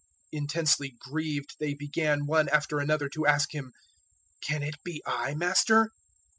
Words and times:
026:022 0.33 0.39
Intensely 0.41 0.95
grieved 0.97 1.55
they 1.59 1.75
began 1.75 2.25
one 2.25 2.49
after 2.49 2.79
another 2.79 3.07
to 3.07 3.27
ask 3.27 3.53
Him, 3.53 3.71
"Can 4.41 4.63
it 4.63 4.81
be 4.83 5.03
I, 5.05 5.35
Master?" 5.35 5.91